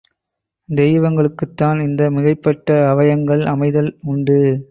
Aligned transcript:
தெய்வங்களுக்குத்தான் 0.69 1.83
இந்த 1.83 2.09
மிகைப்பட்ட 2.09 2.87
அவயங்கள் 2.87 3.43
அமைதல் 3.45 3.97
உண்டு. 4.01 4.59